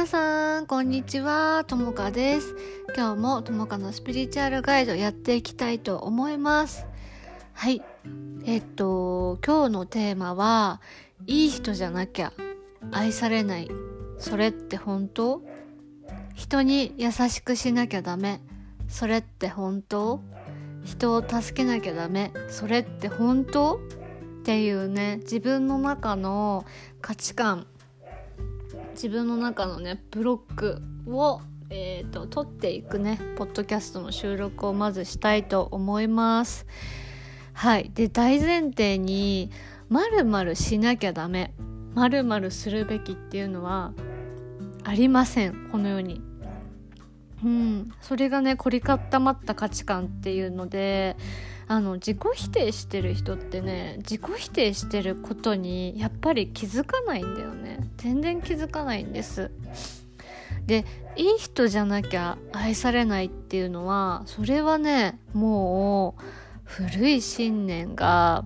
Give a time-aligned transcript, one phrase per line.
[0.00, 1.62] 皆さんこんにちは。
[1.66, 2.56] ともかです。
[2.96, 6.86] 今日もともかのスピリチュアルガイドやっていきたいと思います。
[7.52, 7.82] はい。
[8.46, 10.80] えっと今日のテーマは
[11.26, 12.32] いい人じゃなきゃ
[12.92, 13.70] 愛されない。
[14.18, 15.42] それって本当？
[16.34, 18.40] 人に優しくしなきゃダメ。
[18.88, 20.22] それって本当？
[20.82, 22.32] 人を助けなきゃダメ。
[22.48, 23.74] それって本当？
[23.74, 23.78] っ
[24.44, 26.64] ていうね自分の中の
[27.02, 27.66] 価値観。
[29.02, 31.40] 自分の中のねブロックを、
[31.70, 36.66] えーと、取っていくねポッドキャストの収録をまずしたいと思います。
[37.54, 39.50] はいで大前提に
[39.88, 41.54] まるまるしなきゃダメ
[41.94, 43.94] まるするべきっていうのは
[44.84, 46.20] ありませんこの世に。
[47.42, 51.16] うん、それがね凝り固まった価値観っていうので
[51.70, 57.78] あの自己否定してる人ってね自己否定してることにやっぱり気づかないんだよね。
[57.96, 59.52] 全然気づかないんです。
[60.66, 66.22] でいい人じゃなきゃ愛されないっていうのはそれはねもう
[66.64, 68.44] 古い信念が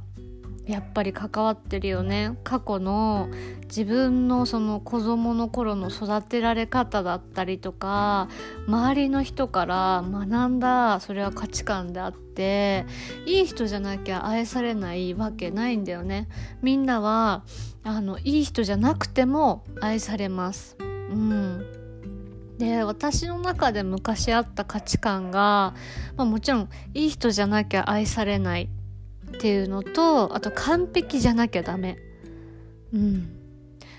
[0.66, 2.38] やっぱり関わってるよね。
[2.42, 3.28] 過去の
[3.64, 8.28] 自分のその子供の頃の育てられ方だったりとか
[8.66, 12.86] 周りの人から学んだそれは価値観であって
[13.26, 16.28] いい人じゃなきゃ愛されないわけないんだよね。
[16.62, 17.44] みんなは
[17.82, 20.76] あのいい人じゃなくても愛されます。
[20.80, 21.66] うん。
[22.58, 25.74] で私の中で昔あった価値観が、
[26.16, 28.70] まあ、もちろんいい人じゃなきゃ愛されない。
[29.34, 31.98] っていうのとあと完璧じゃなきゃダメ。
[32.92, 33.28] うん。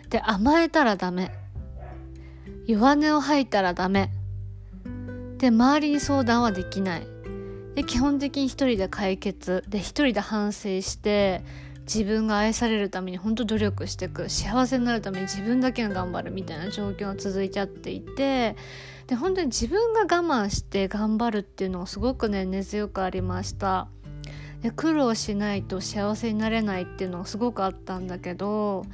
[0.09, 1.31] で甘えたらダメ。
[2.67, 4.11] 弱音を吐いたらダメ。
[5.38, 7.08] で周りに相談はできない。
[7.75, 9.63] で基本的に一人で解決。
[9.67, 11.44] で一人で反省して
[11.81, 14.30] 自分が愛されるために本当努力していく。
[14.30, 16.31] 幸せになるために自分だけが頑張る。
[16.31, 18.56] みたいな状況が続いちゃっていて。
[19.07, 23.88] で本当に自分が我慢して頑張るっていうのがすごくね根強くありました。
[24.62, 28.86] で苦労しないと幸せになれないっていうのがすごくあったんだけど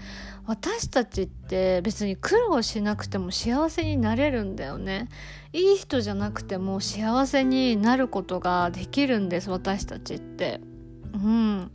[0.46, 5.08] 私たちって別に苦労しなくても幸せになれるんだよね。
[5.54, 10.60] いい人じゃなくても幸せになることができるんです私たちって。
[11.14, 11.72] うん。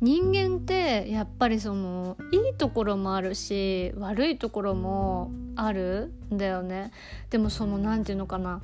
[0.00, 6.90] 人間ってやっぱりそのいいところもあるし悪いところもあるんだよね。
[7.30, 8.62] でもその何て言うのかな。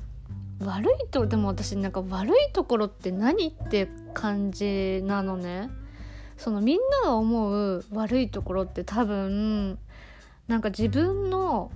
[0.61, 5.69] 悪いとでも私なんか悪いところって何って感じなのね
[6.37, 9.77] そのみんなが思う悪いところって多分
[10.47, 11.71] なんか自分の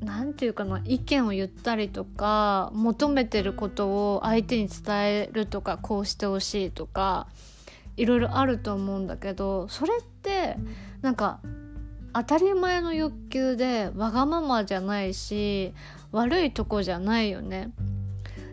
[0.00, 7.28] 何て言うかな意見を言ったりとか求めてることを相手に伝えるとかこうしてほしいとか
[7.96, 10.56] いろいろあると思うんだけどそれって
[11.00, 11.40] なんか
[12.12, 15.72] 当たり前の欲求でわがままじゃないし
[16.12, 17.70] 悪いとこじゃないよね。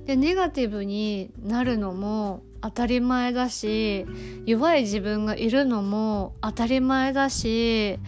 [0.06, 4.06] でネガティブになるのも当たり前だし
[4.46, 8.00] 弱い自分がいるのも当たり前だし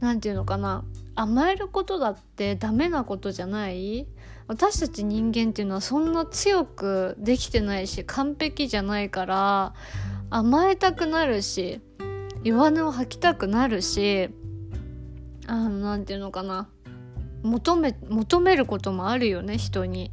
[0.00, 0.84] 何て言うのかな
[1.14, 4.06] 甘えることだってダメなことじゃない？
[4.46, 9.74] 私たち人間っていうのはそんな強くできてないし完璧じゃないから
[10.30, 11.80] 甘えたくなるし
[12.42, 14.28] 弱音を吐きたくなるし
[15.46, 16.68] あの何て言うのかな
[17.42, 20.10] 求め求めることもあるよね人に。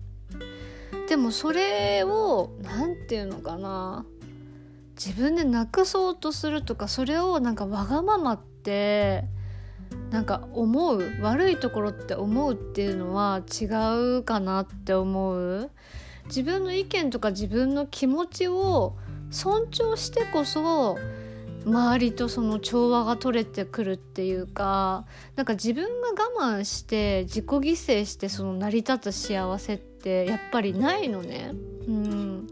[1.11, 4.05] でもそれを何て言うのかな。
[4.95, 9.25] 自分でなくそうとするとかそれをなんかわがままって
[10.09, 13.66] なんか思う悪いところって思うっていうのは違
[14.19, 15.69] うかなって思う。
[16.27, 18.95] 自分の意見とか自分の気持ちを
[19.31, 20.97] 尊重してこそ
[21.66, 25.03] 周りとその調和が取れてくるっていうか
[25.35, 31.51] なんか自分が我慢して自己犠牲してその成り立つ幸せってってやっぱりないのね。
[31.88, 32.47] うん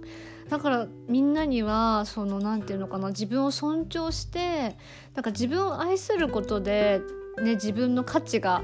[0.50, 4.76] だからみんなにはその何て言うのかな自分を尊重して
[5.14, 7.02] なんか自分を愛することで、
[7.40, 8.64] ね、自分の価値が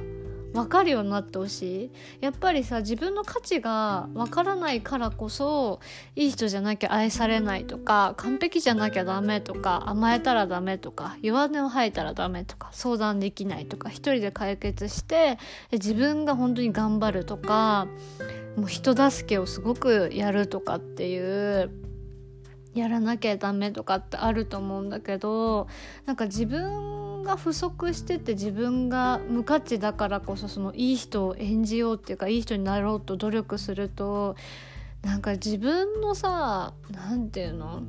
[0.55, 1.91] 分かるようになってほしい。
[2.21, 5.81] やっぱりさ自分の価値が分からないからこそ
[6.15, 15.37] いい人じゃなきゃ愛されないとか完璧じゃなきゃダメとか甘えたらダメとか弱音を吐いたらダメとか相談できないとか一人で解決して
[15.71, 17.87] 自分が本当に頑張るとか
[18.55, 21.69] もう人助けをすごくやるとかっていう
[22.73, 25.67] やらなきゃダメとかってあると思うんだけど
[26.05, 34.37] なんか自分が不足してて自分が無価値だからこそそのいい人を演じようっていうかいい人になろうと努力すると
[35.03, 37.83] なんか自分のさ何て言うの？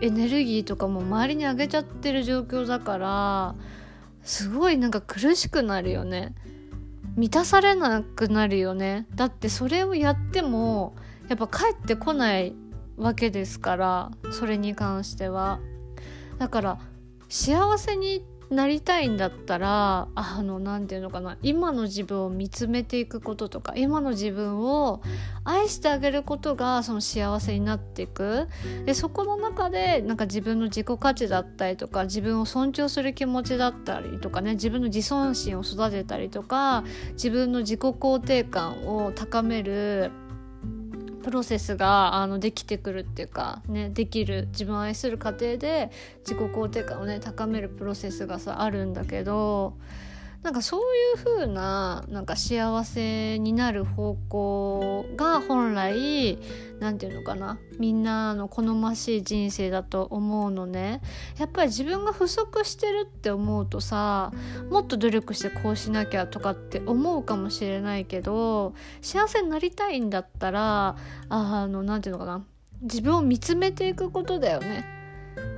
[0.00, 3.54] エネルギーとかも周りにあげちゃってる状況だから
[4.22, 6.34] すごいなんか苦しくなるよね。
[7.16, 9.06] 満たされなくなるよね。
[9.14, 10.94] だってそれをやっても
[11.28, 12.54] やっぱ帰ってこない
[12.96, 15.60] わけですからそれに関しては。
[16.38, 16.78] だから
[17.28, 25.02] 幸せになりたいんだったらあの何て言うのかな今の自分を見つめていくこととか今の自分を
[25.44, 28.48] 愛してあげることがその幸せになっていく。
[28.84, 40.10] でそこの中でなんか自分の自己価値だったりとか自分を尊重する気持ちだったりとかね自分の自尊心を育てたりとか自分の自己肯定感を高める
[41.22, 45.90] プロセスがあのできてくるっていうか、ね、できる自分を愛する過程で
[46.20, 49.74] 自己肯定感をね高めるプロセスがさあるんだけど
[50.42, 56.38] なんかそういう風ななんか幸せになる方向が本来
[56.80, 61.00] 何て言うのかなみんなの好ましい人生だと思うのね。
[61.38, 64.32] やっぱり自分が不足してるって思うとさ
[64.68, 70.96] もっと努力してこうしなきゃとかって思うかもしれないけど幸せになりたいんだったら
[71.28, 72.44] あの何て言うのかな
[72.82, 74.84] 自分を見つめていくことだよね。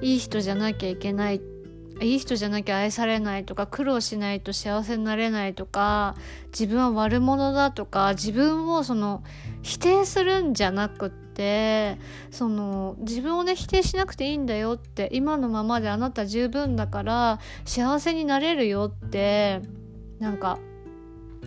[0.03, 1.54] いい人じゃなきゃいけないって
[2.01, 9.23] いい人じゃなきゃ愛されないとか苦労しないと幸せになれないとか自分は悪者だとか自分をその
[9.63, 11.99] 否定するんじゃなくって
[12.31, 19.63] その自分をね否定しなくていいんだよって今のままであなた十分だから幸せになれるよって
[20.19, 20.59] なんか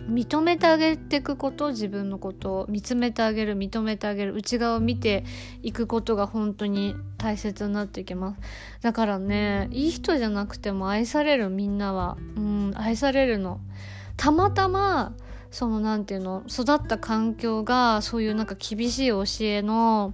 [0.08, 5.24] 認めてあげていくこと自分のことを見つめてあげる認めてあげる内側を見て
[5.62, 8.40] いくことが本当に大切になってきます。
[8.80, 13.60] だからねいい人じゃなくても愛されるみんなはうん愛されるの。
[14.16, 15.14] たまたま
[15.50, 20.12] その何て言うの育った環境がそういうなんか厳しい教えの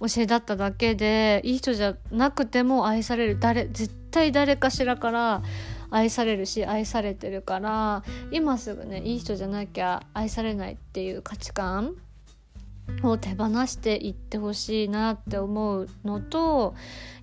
[0.00, 3.38] 教えだっただけでいい人じゃなくても愛される。
[3.38, 5.42] 誰絶対誰かしらから
[5.90, 11.96] 愛されるし愛されてるから今すぐねいい人じゃなきゃ愛されないっていう価値観
[13.02, 16.74] を手放していってほしいなって思うのと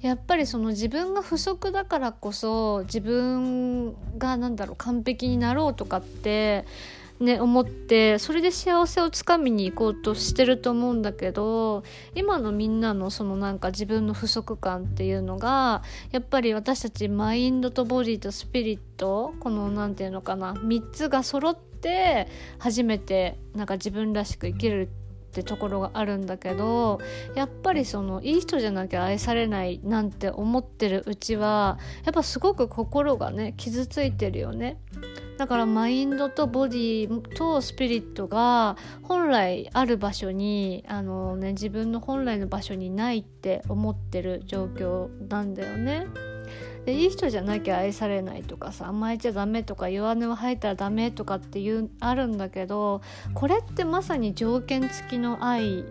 [0.01, 6.65] やっぱりその自分が不足だからこそ自分が何だろう完璧になろうとかって
[7.23, 11.83] ね思ってそれで幸せをつかみに行こうとしてると思うんだけど
[12.13, 15.81] 今のみんなのそのなんか自分の不足感っていうのが
[16.11, 22.27] やっぱり私たちマインドとボディとスピリットこの何て言うのかな3つが揃って
[22.59, 24.89] 初めてなんか自分らしく生きる
[25.33, 26.99] ってところがあるんだけど
[27.33, 34.77] やっぱりそのいい人じゃなきゃ愛されないなんて思ってるうちはやっぱすごく心がね傷ついてるよね。
[35.37, 46.07] だからマインドとボディとスピリットが本来ある場所にあの、ね、自分の本来の場所にないって思ってる状況なんだよね。
[46.85, 53.01] でいい人じゃなきゃ愛されないとかさ甘えちゃダメとか弱音を吐いたらダメとかっていうあるんだけど
[53.33, 55.85] これってまさに条件付きの愛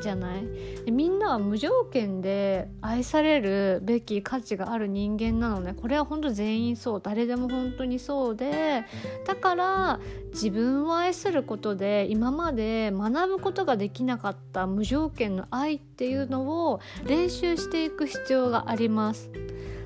[0.00, 0.46] じゃない？
[0.84, 5.74] でみんなは無条件で愛されるべき価値がある人間なのね。
[5.74, 7.00] これは本当全員そう。
[7.02, 8.84] 誰でも本当にそうで。
[9.26, 10.00] だから
[10.32, 19.30] 自分を愛することで今まで学ぶことができなかった無条件の愛っていうのを練習していく必要があります。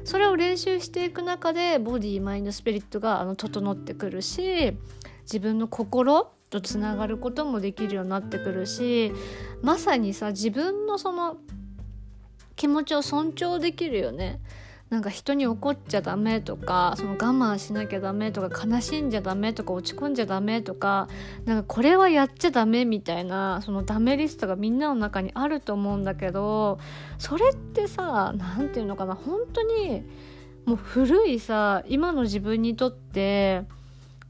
[0.02, 4.76] それを練習していく中でボディマインドスピリットがあの整ってくるし
[5.23, 9.12] 自分の心とつながることもできるようになってくるし
[9.62, 11.38] まさにさ自分のその
[12.57, 14.40] 気持ちを尊重できるよね。
[14.90, 21.07] なんか人に怒っちゃダメとかその我慢しなきゃダメとか悲しんじゃダメとか落ち込んじゃダメとか
[21.45, 26.80] なんかこれはやっちゃダメみたいなそのダメリストがみんなの中にあると思うんだけど
[27.19, 30.02] それってさ何て言うのかな本当に
[30.66, 33.62] もう古いさ今の自分にとって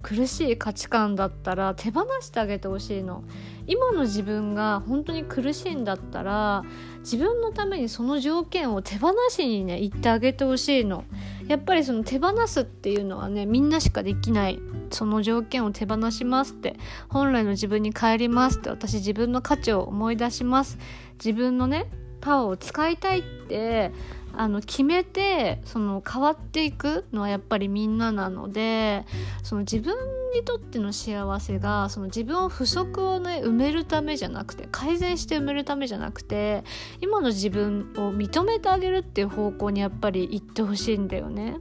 [0.03, 3.23] 苦しい価値観だったら手放してあげてほしいの。
[3.67, 6.65] 今の自分が本当に苦しいんだったら
[7.01, 11.05] 自分のためにその条件を手放しにね言ってあげてほしいの。
[11.47, 14.59] やっぱりその手放すっていうのはねみんなしかできない。
[14.91, 16.77] その条件を手放しますって。
[17.09, 18.71] 本来の自分に帰りますって。
[18.71, 20.79] 私自分の価値を思い出します。
[21.15, 21.91] 自分のね
[22.21, 23.93] パワーを使いたいって
[24.37, 29.05] あの決めてその変わっていくのはやっぱりみんななので
[29.43, 29.95] その自分
[30.35, 36.65] にとっての幸せがその自分を不足をね埋めるためじゃなくて改善して埋めるためじゃなくて
[37.01, 41.57] 今の自分を認めてあげるっていう方向にやっぱり行ってほしいんだよね。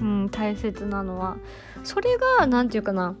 [0.00, 1.38] うん、大切なのは
[1.82, 3.16] それが何て言うかな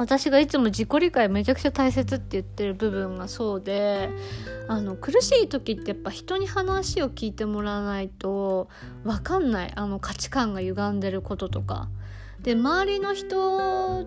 [0.00, 4.08] 私がいつも自己理解めちゃくちゃ大切って言ってる部分がそうで
[4.66, 8.70] あの苦しい時ってやっぱ人に話を聞いてもらわないと
[9.04, 11.90] 分かんないあの価値観が歪んでることとか。
[12.40, 14.06] で周りの人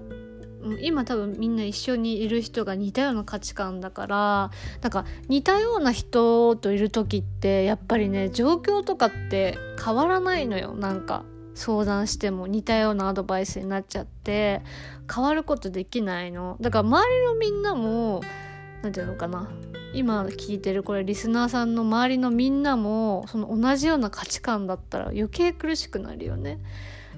[0.81, 11.23] 今多分みんな一緒にいる人が似たような価値観だからなんか似たような人といる時ってやっぱりね状況とかって変わらないのよなんか
[11.55, 14.62] 相談しても似たようなアドバイスになっちゃって
[15.13, 16.57] 変わることできないの。
[16.62, 18.22] だから周りのみんなも
[18.81, 19.50] 何て言うのかな。
[19.93, 26.60] 今聞いてるこれリスナーさんの周りのみんなもその同じような価値観だったら余計苦しくなるよね。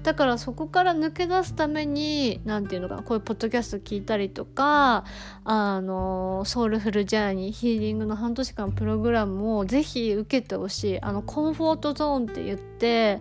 [0.02, 3.02] だからそこから抜け出すために何て言うのかな。
[3.02, 5.04] こういうポッドキャスト聞いたりとか
[5.44, 11.00] あのソウルフルジャーニーヒーリングの半年間プログラムをぜひ受けてほしい。
[11.00, 13.20] あのコンフォートゾーンって言って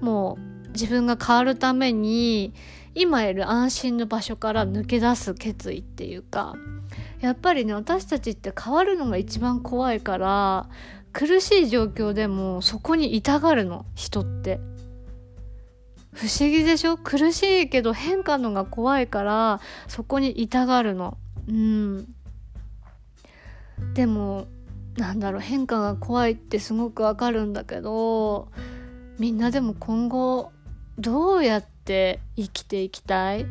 [0.00, 2.52] もう自分が変わるために
[2.94, 6.54] 今いる安心の場所から抜け出す決意っていうか
[7.20, 10.68] やっぱりね私たちって変わるのが一番怖いから
[11.12, 14.60] 苦しい状況でもそこにいたがるの人って。
[16.12, 16.96] 不思議でしょ？
[16.96, 21.18] 苦しいけど変化のが怖いからそこにいたがるの。
[21.46, 22.06] うん。
[23.92, 24.46] でも
[24.96, 28.48] なんだろう変化が怖いってすごくわかるんだけど
[29.18, 30.52] みんなでも今後
[30.98, 33.46] どうやって生きていきたい？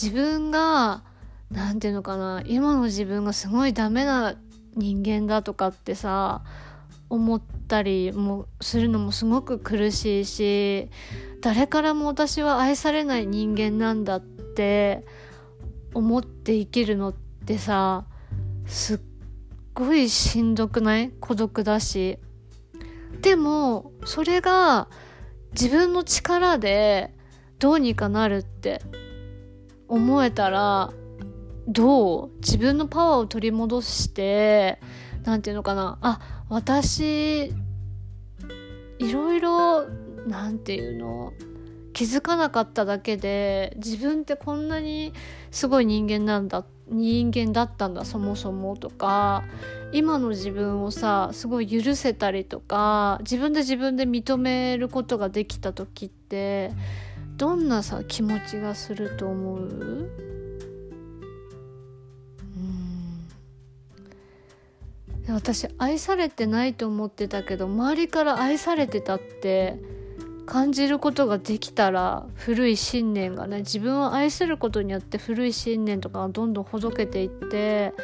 [0.00, 1.02] 自分が
[1.50, 4.36] 何て言うのかな今の自分がすごいダメな
[4.76, 6.42] 人間だとかってさ
[7.08, 10.88] 思ったりもするのもすごく苦しいし
[11.40, 15.04] 誰からも私は愛されない人間なんだって
[15.92, 18.06] 思って生きるのってさ
[18.66, 19.00] すっ
[19.74, 21.10] ごいしんどくない？
[21.20, 22.18] 孤独だし。
[23.22, 24.88] でもそれが
[25.52, 27.12] 自分の力で
[27.58, 28.80] どうにかなるって
[29.88, 30.92] 思えたら
[31.66, 34.80] どう自分のパワーを取り戻して
[35.24, 37.52] 何て言うのかなあ私
[38.98, 39.86] いろいろ
[40.26, 41.32] 何て言うの
[41.92, 45.12] 気づかなかっただけで自分ってこんなに
[45.50, 49.44] すごい人間なんだって人間だったんだそもそもとか。
[49.92, 56.70] 今の自分をさすごい許せたりとか自分で自分で認めることができた時って
[57.36, 59.58] どんなさ気持ちがすると思う？
[59.58, 59.62] う
[65.32, 65.34] ん。
[65.34, 69.76] 私愛されてないと思ってたけど周りから愛されてたって
[70.50, 77.94] 感じることができたら古い信念がね自分を愛することによって古い信念とかがどんどんほどけていって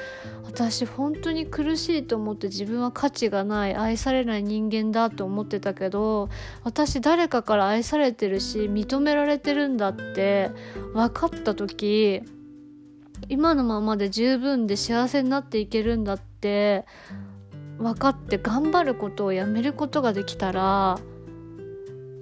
[0.45, 6.29] 私本当に苦しいと思って自分は価値がない愛されない人間だと思ってたけど
[6.63, 10.53] 私誰かから愛されてるし認められてるんだって
[10.95, 12.23] 分かった時
[13.29, 16.85] 今のままで十分で幸せになっていけるんだって
[17.79, 21.01] 分かって頑張ることをやめることができたら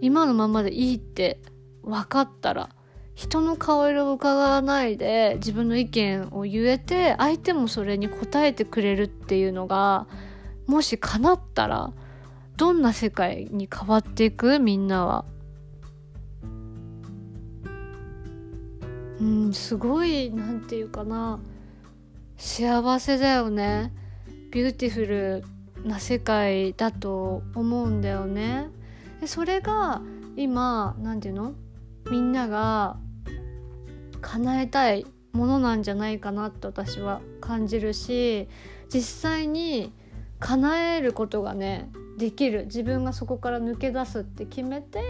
[0.05, 1.41] 今のままでいいって
[1.83, 2.69] 分かったら
[3.15, 10.07] 人の顔色を伺わないで自分の意見を言えて相手もそれに応えてくれるっていうのが
[10.67, 11.91] もし叶ったら
[12.59, 14.59] どんな世界に変わっていく？
[14.59, 15.25] みんなは。
[19.21, 21.41] うんすごいなんていうかな
[22.37, 23.95] 幸せだよね
[24.51, 25.45] beautiful
[25.83, 28.69] な世界だと思うんだよね。
[29.25, 30.03] でそれが
[30.37, 31.55] 今何て言うの？
[32.11, 32.99] みんなが
[34.21, 38.51] 叶えたいものなんじゃないかなって私は感じるし
[38.93, 39.95] 実際に
[40.41, 41.89] 叶えることがね
[42.19, 42.67] できる。
[42.67, 45.01] 自分がそこから抜け出すって決めて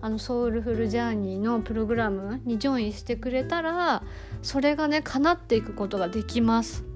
[0.00, 4.02] あのソウルフルジャーニーのプログラムにジョインしてくれたら
[4.40, 6.86] それがね叶っていくことができます。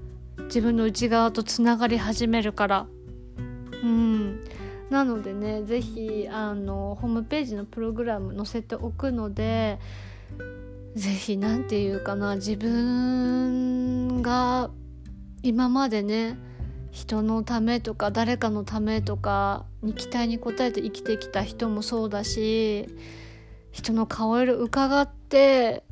[0.45, 2.87] 自分の内側とつながり始めるから。
[4.89, 9.79] なのでね是非あのホームページのプログラム載せておくので
[10.95, 14.71] 是非何て言うかな自分が
[15.43, 16.37] 今までね
[16.91, 22.87] 人のためとか誰かのためとかに期待に応えて生きてきた人もそうだし
[23.71, 25.83] 人の顔色伺って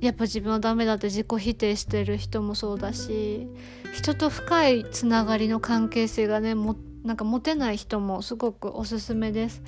[0.00, 3.46] やっぱ自分はダメだって自己否定してる人もそうだし
[3.94, 6.76] 人と深いつながりの関係性がねも
[7.06, 9.62] なんか持てない人もすごくおすすめです。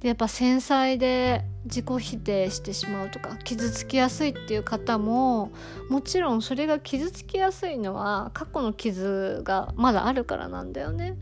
[0.00, 5.50] でやっぱ繊細で自己否定してしまうとか傷つきやすいっていう方も
[5.88, 11.16] もちろんそれが傷つきやすいのは過去の傷がまだあるからなんだよね。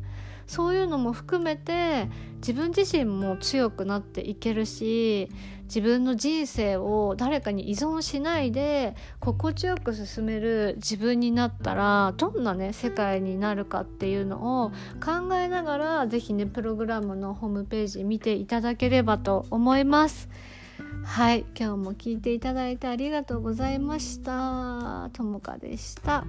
[0.48, 2.08] そういうのも含めて
[2.42, 5.30] 自分自身も強くなっていけるし
[5.64, 14.70] 自分の人生を誰かに依存しないで心地よく進める自分になったらどんなね世界になるかっていうのを
[15.02, 20.28] 考えながら是非ねプログラムのホームページ見ていただければと思います。
[21.04, 26.24] はい今日も聞いていただいてありがとうございましたともかでした。